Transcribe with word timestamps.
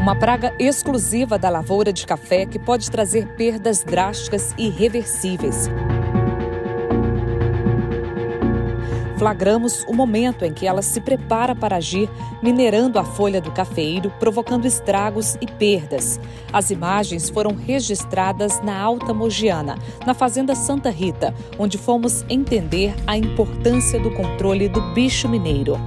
Uma 0.00 0.16
praga 0.16 0.54
exclusiva 0.58 1.38
da 1.38 1.50
lavoura 1.50 1.92
de 1.92 2.06
café 2.06 2.46
que 2.46 2.58
pode 2.58 2.90
trazer 2.90 3.26
perdas 3.36 3.84
drásticas 3.84 4.54
e 4.56 4.68
irreversíveis. 4.68 5.68
flagramos 9.18 9.84
o 9.86 9.92
momento 9.92 10.46
em 10.46 10.54
que 10.54 10.66
ela 10.66 10.80
se 10.80 10.98
prepara 10.98 11.54
para 11.54 11.76
agir, 11.76 12.08
minerando 12.42 12.98
a 12.98 13.04
folha 13.04 13.38
do 13.38 13.52
cafeiro, 13.52 14.10
provocando 14.18 14.64
estragos 14.64 15.36
e 15.42 15.46
perdas. 15.46 16.18
As 16.50 16.70
imagens 16.70 17.28
foram 17.28 17.54
registradas 17.54 18.62
na 18.62 18.80
Alta 18.80 19.12
Mogiana, 19.12 19.76
na 20.06 20.14
Fazenda 20.14 20.54
Santa 20.54 20.88
Rita, 20.88 21.34
onde 21.58 21.76
fomos 21.76 22.24
entender 22.30 22.94
a 23.06 23.14
importância 23.14 24.00
do 24.00 24.10
controle 24.10 24.70
do 24.70 24.80
bicho 24.94 25.28
mineiro. 25.28 25.78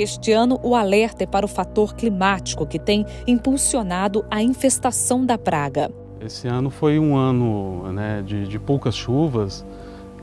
Este 0.00 0.30
ano, 0.30 0.60
o 0.62 0.76
alerta 0.76 1.24
é 1.24 1.26
para 1.26 1.44
o 1.44 1.48
fator 1.48 1.92
climático, 1.96 2.64
que 2.64 2.78
tem 2.78 3.04
impulsionado 3.26 4.24
a 4.30 4.40
infestação 4.40 5.26
da 5.26 5.36
praga. 5.36 5.90
Esse 6.20 6.46
ano 6.46 6.70
foi 6.70 7.00
um 7.00 7.16
ano 7.16 7.92
né, 7.92 8.22
de, 8.24 8.46
de, 8.46 8.60
poucas 8.60 8.94
chuvas. 8.94 9.66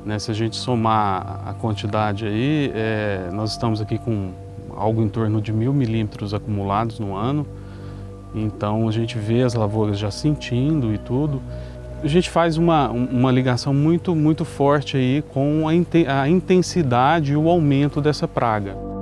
Né, 0.05 0.17
se 0.17 0.31
a 0.31 0.34
gente 0.34 0.55
somar 0.55 1.41
a 1.45 1.53
quantidade 1.53 2.25
aí, 2.25 2.71
é, 2.73 3.29
nós 3.34 3.51
estamos 3.51 3.81
aqui 3.81 3.98
com 3.98 4.31
algo 4.73 5.01
em 5.01 5.09
torno 5.09 5.41
de 5.41 5.51
mil 5.51 5.73
milímetros 5.73 6.34
acumulados 6.34 6.98
no 6.98 7.13
ano. 7.13 7.45
Então 8.34 8.87
a 8.87 8.91
gente 8.93 9.17
vê 9.17 9.43
as 9.43 9.55
lavouras 9.55 9.99
já 9.99 10.09
sentindo 10.09 10.93
e 10.93 10.98
tudo. 10.98 11.41
A 12.01 12.07
gente 12.07 12.29
faz 12.29 12.55
uma, 12.55 12.89
uma 12.89 13.29
ligação 13.29 13.73
muito, 13.73 14.15
muito 14.15 14.46
forte 14.46 14.96
aí 14.96 15.21
com 15.34 15.65
a, 15.68 16.21
a 16.21 16.29
intensidade 16.29 17.34
e 17.34 17.35
o 17.35 17.49
aumento 17.49 17.99
dessa 17.99 18.26
praga. 18.26 18.95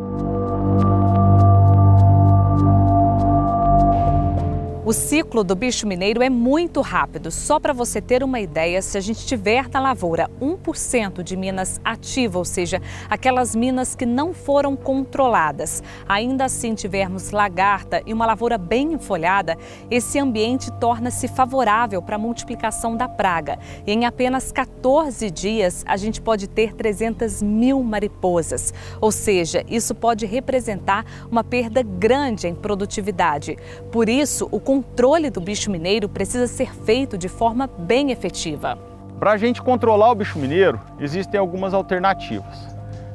O 4.86 4.92
ciclo 4.92 5.46
do 5.46 5.56
bicho 5.56 5.88
mineiro 5.88 6.22
é 6.22 6.30
muito 6.30 6.82
rápido. 6.82 7.32
Só 7.32 7.58
para 7.58 7.72
você 7.72 8.02
ter 8.02 8.22
uma 8.22 8.42
ideia, 8.42 8.82
se 8.82 8.98
a 8.98 9.02
gente 9.02 9.26
tiver 9.26 9.70
na 9.70 9.80
lavoura 9.80 10.30
1% 10.42 11.24
de 11.24 11.38
minas 11.38 11.80
ativas, 11.86 12.36
ou 12.36 12.44
seja, 12.44 12.82
aquelas 13.10 13.56
minas 13.56 13.96
que 13.96 14.06
não 14.06 14.34
foram 14.34 14.76
controladas, 14.76 15.82
ainda 16.06 16.44
assim 16.44 16.76
tivermos 16.76 17.32
lagarta 17.32 18.04
e 18.06 18.12
uma 18.12 18.26
lavoura 18.26 18.58
bem 18.58 18.92
enfolhada, 18.92 19.58
esse 19.90 20.20
ambiente 20.20 20.70
torna-se 20.82 21.30
favorável 21.30 22.02
para 22.02 22.18
a 22.18 22.20
multiplicação 22.20 22.98
da 22.98 23.08
praga. 23.08 23.58
E 23.88 23.94
em 23.94 24.06
apenas 24.06 24.52
14 24.52 25.32
dias, 25.32 25.86
a 25.88 25.96
gente 25.96 26.20
pode 26.20 26.50
ter 26.50 26.74
300 26.74 27.42
mil 27.42 27.82
mariposas. 27.82 28.74
Ou 29.00 29.14
seja, 29.14 29.64
isso 29.70 29.96
pode 29.96 30.26
representar 30.26 31.06
uma 31.32 31.42
perda 31.42 31.82
grande 31.82 32.50
em 32.50 32.54
produtividade. 32.54 33.58
Por 33.90 34.10
isso, 34.10 34.50
o 34.52 34.60
controle 34.74 35.30
do 35.30 35.40
bicho 35.40 35.70
mineiro 35.70 36.10
precisa 36.10 36.48
ser 36.48 36.74
feito 36.74 37.16
de 37.16 37.30
forma 37.30 37.68
bem 37.68 38.10
efetiva. 38.10 38.76
Para 39.20 39.34
a 39.34 39.38
gente 39.38 39.62
controlar 39.62 40.10
o 40.10 40.16
bicho 40.16 40.40
mineiro, 40.40 40.80
existem 41.00 41.40
algumas 41.40 41.76
alternativas. 41.76 42.68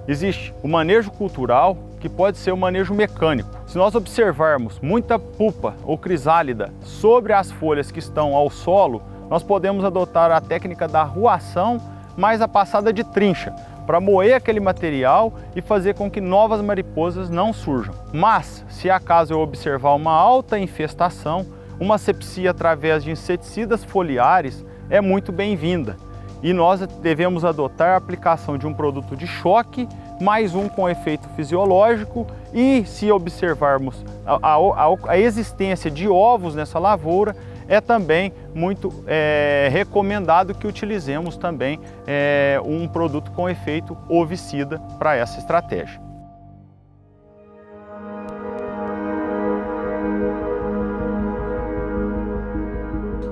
Existe 0.06 0.54
o 0.62 0.68
manejo 0.68 1.10
cultural, 1.10 1.76
que 1.98 2.08
pode 2.08 2.38
ser 2.38 2.52
o 2.52 2.56
manejo 2.56 2.94
mecânico. 2.94 3.50
Se 3.66 3.76
nós 3.76 3.96
observarmos 3.96 4.78
muita 4.78 5.18
pupa 5.18 5.74
ou 5.84 5.98
crisálida 5.98 6.72
sobre 6.80 7.32
as 7.32 7.50
folhas 7.50 7.90
que 7.90 7.98
estão 7.98 8.36
ao 8.36 8.48
solo, 8.48 9.02
nós 9.28 9.42
podemos 9.42 9.84
adotar 9.84 10.30
a 10.30 10.40
técnica 10.40 10.86
da 10.86 11.02
ruação 11.02 11.80
mais 12.16 12.40
a 12.40 12.46
passada 12.46 12.92
de 12.92 13.02
trincha, 13.02 13.52
para 13.88 14.00
moer 14.00 14.34
aquele 14.34 14.60
material 14.60 15.32
e 15.56 15.62
fazer 15.62 15.94
com 15.94 16.10
que 16.10 16.20
novas 16.20 16.60
mariposas 16.60 17.30
não 17.30 17.54
surjam. 17.54 17.94
Mas, 18.12 18.62
se 18.68 18.90
acaso 18.90 19.32
eu 19.32 19.40
observar 19.40 19.94
uma 19.94 20.12
alta 20.12 20.58
infestação, 20.58 21.46
uma 21.80 21.96
sepsia 21.96 22.50
através 22.50 23.02
de 23.02 23.10
inseticidas 23.10 23.82
foliares 23.82 24.62
é 24.90 25.00
muito 25.00 25.32
bem-vinda. 25.32 25.96
E 26.42 26.52
nós 26.52 26.86
devemos 27.00 27.46
adotar 27.46 27.94
a 27.94 27.96
aplicação 27.96 28.58
de 28.58 28.66
um 28.66 28.74
produto 28.74 29.16
de 29.16 29.26
choque, 29.26 29.88
mais 30.20 30.54
um 30.54 30.68
com 30.68 30.86
efeito 30.86 31.26
fisiológico 31.30 32.26
e 32.52 32.84
se 32.84 33.10
observarmos 33.10 34.04
a, 34.26 34.54
a, 34.54 35.12
a 35.12 35.18
existência 35.18 35.90
de 35.90 36.06
ovos 36.06 36.54
nessa 36.54 36.78
lavoura, 36.78 37.34
é 37.68 37.80
também 37.80 38.32
muito 38.54 39.04
é, 39.06 39.68
recomendado 39.70 40.54
que 40.54 40.66
utilizemos 40.66 41.36
também 41.36 41.78
é, 42.06 42.58
um 42.64 42.88
produto 42.88 43.30
com 43.32 43.48
efeito 43.48 43.96
ovicida 44.08 44.78
para 44.98 45.14
essa 45.14 45.38
estratégia. 45.38 46.00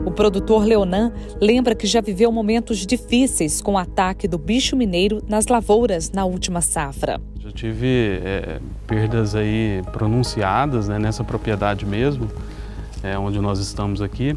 O 0.04 0.10
produtor 0.12 0.64
Leonan 0.64 1.12
lembra 1.40 1.74
que 1.74 1.86
já 1.86 2.00
viveu 2.00 2.30
momentos 2.30 2.86
difíceis 2.86 3.60
com 3.60 3.72
o 3.72 3.78
ataque 3.78 4.28
do 4.28 4.38
bicho 4.38 4.76
mineiro 4.76 5.20
nas 5.28 5.46
lavouras 5.46 6.12
na 6.12 6.24
última 6.24 6.60
safra. 6.60 7.20
Já 7.40 7.50
tive 7.50 8.20
é, 8.24 8.60
perdas 8.86 9.34
aí 9.34 9.82
pronunciadas 9.92 10.88
né, 10.88 10.98
nessa 10.98 11.24
propriedade 11.24 11.84
mesmo 11.84 12.28
é, 13.06 13.16
onde 13.18 13.40
nós 13.40 13.60
estamos 13.60 14.02
aqui. 14.02 14.36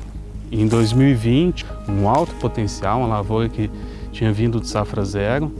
Em 0.51 0.67
2020, 0.67 1.65
um 1.87 2.07
alto 2.07 2.33
potencial, 2.35 2.99
uma 2.99 3.07
lavoura 3.07 3.49
que 3.49 3.69
tinha 4.11 4.31
vindo 4.31 4.59
de 4.59 4.67
safra 4.67 5.03
zero, 5.03 5.51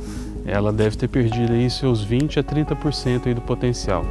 ela 0.45 0.71
deve 0.71 0.95
ter 0.95 1.07
perdido 1.07 1.53
aí 1.53 1.69
seus 1.69 2.03
20 2.03 2.39
a 2.39 2.43
30% 2.43 3.27
aí 3.27 3.33
do 3.33 3.41
potencial. 3.41 4.03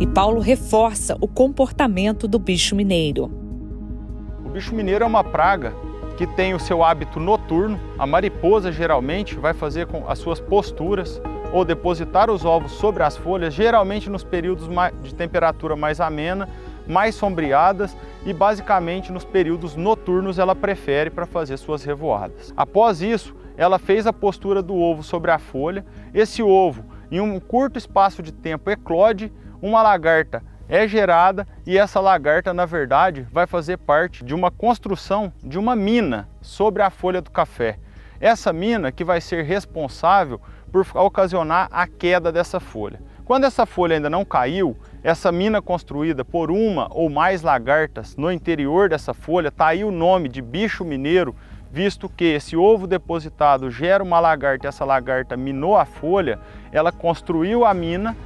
E 0.00 0.06
Paulo 0.06 0.40
reforça 0.40 1.16
o 1.20 1.28
comportamento 1.28 2.28
do 2.28 2.38
bicho 2.38 2.76
mineiro. 2.76 3.30
O 4.44 4.50
bicho 4.50 4.74
mineiro 4.74 5.04
é 5.04 5.06
uma 5.06 5.24
praga 5.24 5.74
que 6.16 6.26
tem 6.26 6.54
o 6.54 6.60
seu 6.60 6.84
hábito 6.84 7.18
noturno. 7.18 7.78
A 7.98 8.06
mariposa 8.06 8.70
geralmente 8.70 9.34
vai 9.36 9.52
fazer 9.52 9.86
com 9.86 10.08
as 10.08 10.18
suas 10.18 10.40
posturas 10.40 11.20
ou 11.54 11.64
depositar 11.64 12.28
os 12.32 12.44
ovos 12.44 12.72
sobre 12.72 13.04
as 13.04 13.16
folhas, 13.16 13.54
geralmente 13.54 14.10
nos 14.10 14.24
períodos 14.24 14.68
de 15.04 15.14
temperatura 15.14 15.76
mais 15.76 16.00
amena, 16.00 16.48
mais 16.84 17.14
sombreadas 17.14 17.96
e 18.26 18.32
basicamente 18.32 19.12
nos 19.12 19.24
períodos 19.24 19.76
noturnos 19.76 20.40
ela 20.40 20.56
prefere 20.56 21.10
para 21.10 21.26
fazer 21.26 21.56
suas 21.56 21.84
revoadas. 21.84 22.52
Após 22.56 23.00
isso, 23.00 23.36
ela 23.56 23.78
fez 23.78 24.04
a 24.04 24.12
postura 24.12 24.60
do 24.60 24.74
ovo 24.74 25.04
sobre 25.04 25.30
a 25.30 25.38
folha. 25.38 25.86
Esse 26.12 26.42
ovo, 26.42 26.84
em 27.08 27.20
um 27.20 27.38
curto 27.38 27.78
espaço 27.78 28.20
de 28.20 28.32
tempo, 28.32 28.68
eclode, 28.68 29.32
uma 29.62 29.80
lagarta 29.80 30.42
é 30.68 30.88
gerada 30.88 31.46
e 31.64 31.78
essa 31.78 32.00
lagarta, 32.00 32.52
na 32.52 32.66
verdade, 32.66 33.28
vai 33.30 33.46
fazer 33.46 33.76
parte 33.76 34.24
de 34.24 34.34
uma 34.34 34.50
construção 34.50 35.32
de 35.40 35.56
uma 35.56 35.76
mina 35.76 36.28
sobre 36.42 36.82
a 36.82 36.90
folha 36.90 37.22
do 37.22 37.30
café. 37.30 37.78
Essa 38.20 38.52
mina 38.52 38.90
que 38.90 39.04
vai 39.04 39.20
ser 39.20 39.44
responsável 39.44 40.40
por 40.74 40.84
ocasionar 40.96 41.68
a 41.70 41.86
queda 41.86 42.32
dessa 42.32 42.58
folha. 42.58 43.00
Quando 43.24 43.44
essa 43.44 43.64
folha 43.64 43.94
ainda 43.94 44.10
não 44.10 44.24
caiu, 44.24 44.76
essa 45.04 45.30
mina 45.30 45.62
construída 45.62 46.24
por 46.24 46.50
uma 46.50 46.88
ou 46.90 47.08
mais 47.08 47.42
lagartas 47.42 48.16
no 48.16 48.32
interior 48.32 48.88
dessa 48.88 49.14
folha, 49.14 49.48
está 49.48 49.68
aí 49.68 49.84
o 49.84 49.92
nome 49.92 50.28
de 50.28 50.42
bicho 50.42 50.84
mineiro, 50.84 51.32
visto 51.70 52.08
que 52.08 52.24
esse 52.24 52.56
ovo 52.56 52.88
depositado 52.88 53.70
gera 53.70 54.02
uma 54.02 54.18
lagarta 54.18 54.66
essa 54.66 54.84
lagarta 54.84 55.36
minou 55.36 55.76
a 55.76 55.84
folha, 55.84 56.40
ela 56.72 56.90
construiu 56.90 57.64
a 57.64 57.72
mina, 57.72 58.16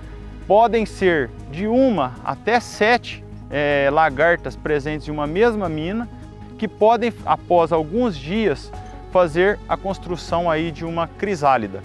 podem 0.46 0.86
ser 0.86 1.28
de 1.50 1.66
uma 1.66 2.14
até 2.24 2.60
sete 2.60 3.22
é, 3.50 3.90
lagartas 3.92 4.56
presentes 4.56 5.06
em 5.06 5.10
uma 5.10 5.26
mesma 5.26 5.68
mina, 5.68 6.08
que 6.56 6.66
podem, 6.66 7.12
após 7.26 7.72
alguns 7.72 8.16
dias, 8.16 8.72
fazer 9.12 9.58
a 9.68 9.76
construção 9.76 10.50
aí 10.50 10.70
de 10.70 10.86
uma 10.86 11.06
crisálida 11.06 11.82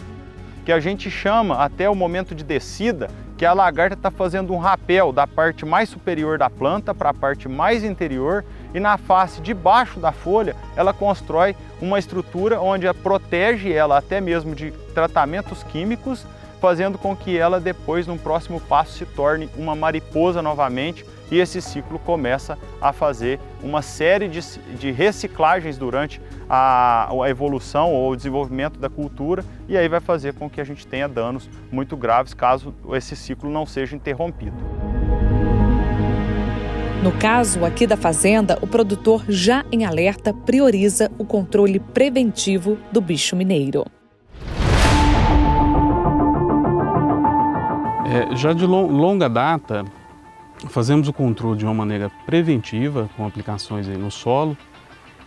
que 0.65 0.71
a 0.71 0.79
gente 0.79 1.11
chama 1.11 1.55
até 1.55 1.89
o 1.89 1.95
momento 1.95 2.33
de 2.33 2.43
descida, 2.43 3.09
que 3.37 3.45
a 3.45 3.53
lagarta 3.53 3.95
está 3.95 4.09
fazendo 4.09 4.53
um 4.53 4.57
rapel 4.57 5.11
da 5.11 5.27
parte 5.27 5.65
mais 5.65 5.89
superior 5.89 6.37
da 6.37 6.49
planta 6.49 6.93
para 6.93 7.09
a 7.09 7.13
parte 7.13 7.49
mais 7.49 7.83
interior 7.83 8.45
e 8.73 8.79
na 8.79 8.97
face 8.97 9.41
de 9.41 9.53
baixo 9.53 9.99
da 9.99 10.11
folha 10.11 10.55
ela 10.75 10.93
constrói 10.93 11.55
uma 11.81 11.99
estrutura 11.99 12.61
onde 12.61 12.91
protege 12.93 13.73
ela 13.73 13.97
até 13.97 14.21
mesmo 14.21 14.55
de 14.55 14.71
tratamentos 14.93 15.63
químicos, 15.63 16.25
fazendo 16.63 16.97
com 16.97 17.13
que 17.13 17.37
ela 17.37 17.59
depois, 17.59 18.07
no 18.07 18.17
próximo 18.17 18.57
passo, 18.57 18.93
se 18.93 19.05
torne 19.05 19.49
uma 19.57 19.75
mariposa 19.75 20.41
novamente 20.41 21.05
e 21.29 21.37
esse 21.37 21.61
ciclo 21.61 21.99
começa 21.99 22.57
a 22.79 22.93
fazer 22.93 23.37
uma 23.61 23.81
série 23.81 24.29
de, 24.29 24.39
de 24.79 24.89
reciclagens 24.89 25.77
durante 25.77 26.21
a, 26.49 27.09
a, 27.11 27.29
evolução 27.29 27.91
ou 27.91 28.11
o 28.11 28.15
desenvolvimento 28.15 28.79
da 28.79 28.89
cultura 28.89 29.43
e 29.67 29.77
aí 29.77 29.89
vai 29.89 29.99
fazer 29.99 30.35
com 30.35 30.49
que 30.49 30.61
a 30.61 30.63
gente 30.63 30.87
tenha 30.87 31.05
danos 31.05 31.49
muito 31.69 31.97
graves 31.97 32.33
caso 32.33 32.73
esse 32.93 33.13
ciclo 33.13 33.49
não 33.49 33.65
seja 33.65 33.93
interrompido. 33.93 34.55
No 37.03 37.11
caso 37.11 37.65
aqui 37.65 37.85
da 37.85 37.97
fazenda, 37.97 38.57
o 38.61 38.67
produtor 38.67 39.25
já 39.27 39.65
em 39.69 39.83
alerta 39.83 40.33
prioriza 40.33 41.11
o 41.17 41.25
controle 41.25 41.77
preventivo 41.77 42.77
do 42.89 43.01
bicho 43.01 43.35
mineiro. 43.35 43.83
É, 48.13 48.35
já 48.35 48.53
de 48.53 48.65
longa 48.65 49.27
data, 49.27 49.83
fazemos 50.69 51.07
o 51.07 51.13
controle 51.13 51.57
de 51.57 51.65
uma 51.65 51.73
maneira 51.73 52.11
preventiva, 52.25 53.09
com 53.17 53.25
aplicações 53.25 53.87
no 53.87 54.11
solo, 54.11 54.55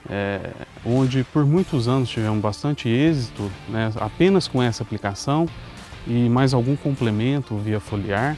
é, 0.09 0.53
onde 0.85 1.25
por 1.25 1.44
muitos 1.44 1.88
anos 1.88 2.09
tivemos 2.09 2.41
bastante 2.41 2.88
êxito 2.88 3.50
né, 3.69 3.91
apenas 3.97 4.47
com 4.47 4.62
essa 4.62 4.85
aplicação 4.85 5.49
e 6.06 6.29
mais 6.29 6.55
algum 6.55 6.77
complemento 6.77 7.56
via 7.56 7.81
foliar, 7.81 8.37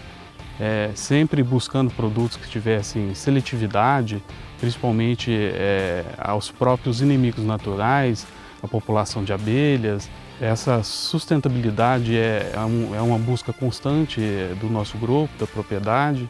é, 0.58 0.90
sempre 0.94 1.42
buscando 1.42 1.90
produtos 1.90 2.38
que 2.38 2.48
tivessem 2.48 3.14
seletividade, 3.14 4.22
principalmente 4.58 5.30
é, 5.30 6.04
aos 6.16 6.50
próprios 6.50 7.02
inimigos 7.02 7.44
naturais, 7.44 8.26
a 8.62 8.66
população 8.66 9.22
de 9.22 9.32
abelhas. 9.32 10.08
Essa 10.40 10.82
sustentabilidade 10.84 12.16
é, 12.16 12.52
é, 12.54 12.96
é 12.96 13.00
uma 13.00 13.18
busca 13.18 13.52
constante 13.52 14.20
do 14.60 14.68
nosso 14.68 14.96
grupo, 14.96 15.30
da 15.38 15.46
propriedade. 15.46 16.28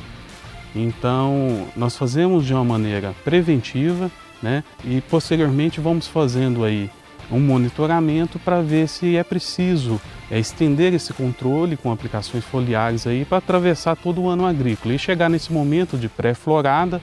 Então, 0.75 1.67
nós 1.77 1.97
fazemos 1.97 2.47
de 2.47 2.55
uma 2.55 2.65
maneira 2.65 3.15
preventiva, 3.25 4.11
né? 4.43 4.65
E 4.85 5.01
posteriormente 5.03 5.81
vamos 5.81 6.07
fazendo 6.07 6.65
aí 6.65 6.91
um 7.31 7.41
monitoramento 7.41 8.39
para 8.39 8.63
ver 8.63 8.89
se 8.89 9.17
é 9.17 9.23
preciso 9.23 10.01
é, 10.31 10.39
estender 10.39 10.95
esse 10.95 11.13
controle 11.13 11.77
com 11.77 11.93
aplicações 11.93 12.45
foliares 12.45 13.07
aí 13.07 13.25
para 13.25 13.39
atravessar 13.39 13.97
todo 13.97 14.23
o 14.23 14.29
ano 14.29 14.47
agrícola 14.47 14.95
e 14.95 14.99
chegar 14.99 15.29
nesse 15.29 15.53
momento 15.53 15.99
de 15.99 16.09
pré-florada 16.09 17.03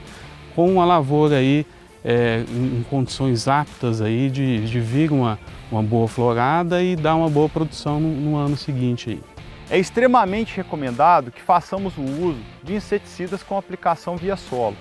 com 0.54 0.80
a 0.80 0.84
lavoura 0.84 1.36
aí 1.36 1.66
é, 2.06 2.44
em, 2.48 2.84
condições 2.88 3.48
aptas 3.48 4.00
aí 4.00 4.30
de, 4.30 4.64
de 4.66 4.80
vir 4.80 5.10
uma, 5.10 5.38
uma 5.70 5.82
boa 5.82 6.06
florada 6.06 6.82
e 6.82 6.94
dar 6.94 7.16
uma 7.16 7.28
boa 7.28 7.48
produção 7.48 7.98
no, 7.98 8.08
no 8.08 8.36
ano 8.36 8.56
seguinte 8.56 9.10
aí. 9.10 9.20
É 9.68 9.76
extremamente 9.76 10.56
recomendado 10.56 11.32
que 11.32 11.42
façamos 11.42 11.98
o 11.98 12.02
uso 12.02 12.40
de 12.62 12.74
inseticidas 12.74 13.42
com 13.42 13.58
aplicação 13.58 14.16
via 14.16 14.36
solo 14.36 14.76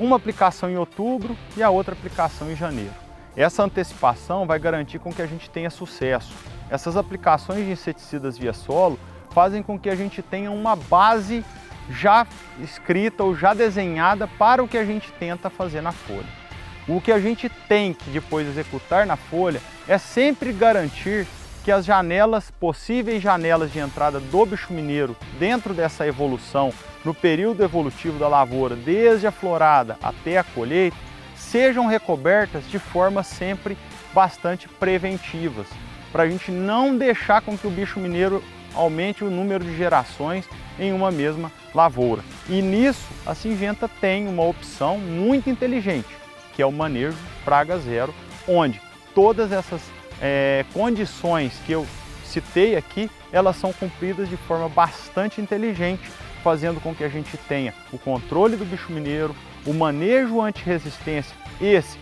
uma 0.00 0.16
aplicação 0.16 0.70
em 0.70 0.76
outubro 0.76 1.36
e 1.56 1.62
a 1.62 1.68
outra 1.68 1.92
aplicação 1.92 2.50
em 2.50 2.56
janeiro. 2.56 2.94
Essa 3.36 3.62
antecipação 3.62 4.46
vai 4.46 4.58
garantir 4.58 4.98
com 4.98 5.12
que 5.12 5.20
a 5.22 5.26
gente 5.26 5.50
tenha 5.50 5.70
sucesso. 5.70 6.34
Essas 6.70 6.96
aplicações 6.96 7.66
de 7.66 7.70
inseticidas 7.70 8.38
via 8.38 8.52
solo 8.52 8.98
fazem 9.30 9.62
com 9.62 9.78
que 9.78 9.90
a 9.90 9.94
gente 9.94 10.22
tenha 10.22 10.50
uma 10.50 10.74
base 10.74 11.44
já 11.88 12.26
escrita 12.60 13.22
ou 13.22 13.36
já 13.36 13.52
desenhada 13.52 14.26
para 14.26 14.62
o 14.62 14.68
que 14.68 14.78
a 14.78 14.84
gente 14.84 15.12
tenta 15.12 15.50
fazer 15.50 15.82
na 15.82 15.92
folha. 15.92 16.39
O 16.92 17.00
que 17.00 17.12
a 17.12 17.20
gente 17.20 17.48
tem 17.68 17.94
que 17.94 18.10
depois 18.10 18.48
executar 18.48 19.06
na 19.06 19.14
folha 19.14 19.60
é 19.86 19.96
sempre 19.96 20.52
garantir 20.52 21.24
que 21.64 21.70
as 21.70 21.84
janelas, 21.84 22.50
possíveis 22.50 23.22
janelas 23.22 23.72
de 23.72 23.78
entrada 23.78 24.18
do 24.18 24.44
bicho 24.44 24.72
mineiro 24.72 25.16
dentro 25.38 25.72
dessa 25.72 26.04
evolução, 26.04 26.74
no 27.04 27.14
período 27.14 27.62
evolutivo 27.62 28.18
da 28.18 28.26
lavoura, 28.26 28.74
desde 28.74 29.24
a 29.24 29.30
florada 29.30 29.96
até 30.02 30.38
a 30.38 30.42
colheita, 30.42 30.96
sejam 31.36 31.86
recobertas 31.86 32.68
de 32.68 32.80
forma 32.80 33.22
sempre 33.22 33.78
bastante 34.12 34.68
preventivas, 34.68 35.68
para 36.10 36.24
a 36.24 36.28
gente 36.28 36.50
não 36.50 36.98
deixar 36.98 37.40
com 37.40 37.56
que 37.56 37.68
o 37.68 37.70
bicho 37.70 38.00
mineiro 38.00 38.42
aumente 38.74 39.22
o 39.22 39.30
número 39.30 39.62
de 39.62 39.76
gerações 39.76 40.44
em 40.76 40.92
uma 40.92 41.12
mesma 41.12 41.52
lavoura. 41.72 42.24
E 42.48 42.60
nisso 42.60 43.06
a 43.24 43.32
Singenta 43.32 43.88
tem 44.00 44.26
uma 44.26 44.42
opção 44.42 44.98
muito 44.98 45.48
inteligente, 45.48 46.19
que 46.60 46.62
é 46.62 46.66
o 46.66 46.70
manejo 46.70 47.16
praga 47.42 47.78
zero, 47.78 48.14
onde 48.46 48.78
todas 49.14 49.50
essas 49.50 49.80
é, 50.20 50.62
condições 50.74 51.54
que 51.64 51.72
eu 51.72 51.86
citei 52.22 52.76
aqui, 52.76 53.10
elas 53.32 53.56
são 53.56 53.72
cumpridas 53.72 54.28
de 54.28 54.36
forma 54.36 54.68
bastante 54.68 55.40
inteligente, 55.40 56.02
fazendo 56.44 56.78
com 56.78 56.94
que 56.94 57.02
a 57.02 57.08
gente 57.08 57.34
tenha 57.48 57.72
o 57.90 57.96
controle 57.96 58.56
do 58.56 58.66
bicho 58.66 58.92
mineiro, 58.92 59.34
o 59.64 59.72
manejo 59.72 60.38
anti-resistência, 60.38 61.34
esse 61.62 61.96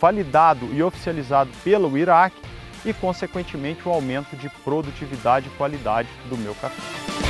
validado 0.00 0.66
e 0.72 0.82
oficializado 0.82 1.50
pelo 1.62 1.98
Iraque 1.98 2.40
e, 2.86 2.94
consequentemente, 2.94 3.86
o 3.86 3.92
aumento 3.92 4.34
de 4.34 4.48
produtividade 4.64 5.48
e 5.48 5.58
qualidade 5.58 6.08
do 6.30 6.38
meu 6.38 6.54
café. 6.54 7.27